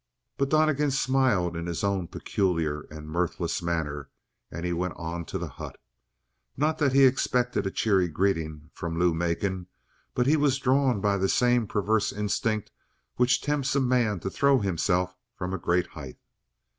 But 0.35 0.49
Donnegan 0.49 0.89
smiled 0.89 1.55
in 1.55 1.67
his 1.67 1.83
own 1.83 2.07
peculiar 2.07 2.87
and 2.89 3.07
mirthless 3.07 3.61
manner 3.61 4.09
and 4.49 4.65
he 4.65 4.73
went 4.73 4.95
on 4.97 5.25
to 5.25 5.37
the 5.37 5.47
hut. 5.47 5.79
Not 6.57 6.79
that 6.79 6.93
he 6.93 7.05
expected 7.05 7.67
a 7.67 7.69
cheery 7.69 8.07
greeting 8.07 8.71
from 8.73 8.97
Lou 8.97 9.13
Macon, 9.13 9.67
but 10.15 10.25
he 10.25 10.37
was 10.37 10.57
drawn 10.57 11.01
by 11.01 11.17
the 11.17 11.29
same 11.29 11.67
perverse 11.67 12.11
instinct 12.11 12.71
which 13.17 13.41
tempts 13.43 13.75
a 13.75 13.79
man 13.79 14.19
to 14.21 14.31
throw 14.31 14.57
himself 14.57 15.15
from 15.37 15.53
a 15.53 15.59
great 15.59 15.85
height. 15.85 16.17